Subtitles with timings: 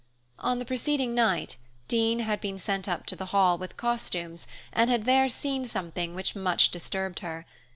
[0.39, 1.57] On the preceding night,
[1.87, 6.15] Dean had been sent up to the Hall with costumes and had there seen something
[6.15, 7.45] which much disturbed her.